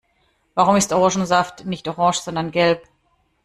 [0.55, 2.81] Warum ist Orangensaft nicht orange, sondern gelb?